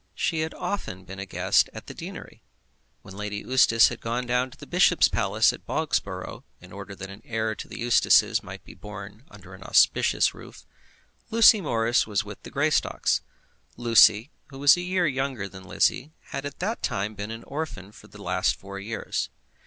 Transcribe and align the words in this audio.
She 0.15 0.39
had 0.39 0.55
often 0.55 1.05
been 1.05 1.19
a 1.19 1.27
guest 1.27 1.69
at 1.73 1.85
the 1.85 1.93
deanery. 1.93 2.41
When 3.03 3.15
Lady 3.15 3.35
Eustace 3.37 3.89
had 3.89 4.01
gone 4.01 4.25
down 4.25 4.49
to 4.49 4.57
the 4.57 4.65
bishop's 4.65 5.07
palace 5.07 5.53
at 5.53 5.67
Bobsborough, 5.67 6.43
in 6.59 6.71
order 6.71 6.95
that 6.95 7.11
an 7.11 7.21
heir 7.23 7.53
to 7.53 7.67
the 7.67 7.77
Eustaces 7.77 8.41
might 8.41 8.63
be 8.65 8.73
born 8.73 9.25
under 9.29 9.53
an 9.53 9.61
auspicious 9.61 10.33
roof, 10.33 10.65
Lucy 11.29 11.61
Morris 11.61 12.07
was 12.07 12.25
with 12.25 12.41
the 12.41 12.49
Greystocks. 12.51 13.21
Lucy, 13.77 14.31
who 14.47 14.57
was 14.57 14.75
a 14.75 14.81
year 14.81 15.05
younger 15.05 15.47
than 15.47 15.65
Lizzie, 15.65 16.13
had 16.29 16.47
at 16.47 16.57
that 16.57 16.81
time 16.81 17.13
been 17.13 17.29
an 17.29 17.43
orphan 17.43 17.91
for 17.91 18.07
the 18.07 18.19
last 18.23 18.55
four 18.55 18.79
years. 18.79 19.29